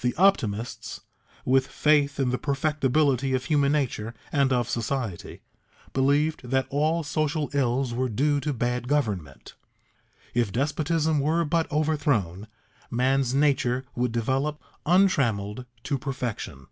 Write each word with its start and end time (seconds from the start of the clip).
The 0.00 0.14
optimists, 0.16 1.02
with 1.44 1.66
faith 1.66 2.18
in 2.18 2.30
the 2.30 2.38
perfectability 2.38 3.36
of 3.36 3.44
human 3.44 3.72
nature 3.72 4.14
and 4.32 4.50
of 4.50 4.70
society, 4.70 5.42
believed 5.92 6.48
that 6.48 6.64
all 6.70 7.02
social 7.02 7.50
ills 7.52 7.92
were 7.92 8.08
due 8.08 8.40
to 8.40 8.54
bad 8.54 8.88
government; 8.88 9.54
if 10.32 10.50
despotism 10.50 11.20
were 11.20 11.44
but 11.44 11.70
overthrown, 11.70 12.48
man's 12.90 13.34
nature 13.34 13.84
would 13.94 14.12
develop, 14.12 14.62
untrammeled, 14.86 15.66
to 15.82 15.98
perfection. 15.98 16.68